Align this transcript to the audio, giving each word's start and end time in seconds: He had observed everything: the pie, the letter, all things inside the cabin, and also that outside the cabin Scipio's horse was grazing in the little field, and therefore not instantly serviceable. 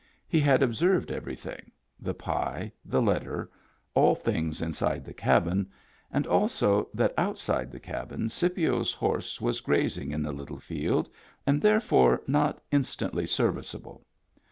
He 0.27 0.39
had 0.39 0.63
observed 0.63 1.11
everything: 1.11 1.71
the 1.99 2.15
pie, 2.15 2.71
the 2.83 3.03
letter, 3.03 3.51
all 3.93 4.15
things 4.15 4.59
inside 4.59 5.05
the 5.05 5.13
cabin, 5.13 5.69
and 6.11 6.25
also 6.25 6.89
that 6.95 7.13
outside 7.19 7.71
the 7.71 7.79
cabin 7.79 8.27
Scipio's 8.31 8.93
horse 8.93 9.39
was 9.39 9.61
grazing 9.61 10.09
in 10.11 10.23
the 10.23 10.31
little 10.33 10.59
field, 10.59 11.07
and 11.45 11.61
therefore 11.61 12.23
not 12.25 12.59
instantly 12.71 13.27
serviceable. 13.27 14.03